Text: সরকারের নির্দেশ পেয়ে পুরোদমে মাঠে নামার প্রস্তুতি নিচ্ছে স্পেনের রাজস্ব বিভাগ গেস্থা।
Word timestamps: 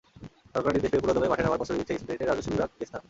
সরকারের 0.53 0.75
নির্দেশ 0.83 0.91
পেয়ে 0.99 1.03
পুরোদমে 1.03 1.31
মাঠে 1.31 1.43
নামার 1.43 1.59
প্রস্তুতি 1.59 1.77
নিচ্ছে 1.79 1.99
স্পেনের 2.01 2.27
রাজস্ব 2.29 2.49
বিভাগ 2.53 2.69
গেস্থা। 2.79 2.99